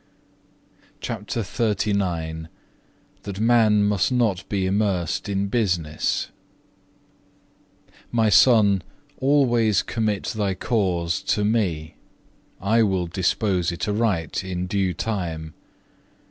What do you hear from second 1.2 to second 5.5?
Joshua ix. 14. CHAPTER XXXIX That man must not be immersed in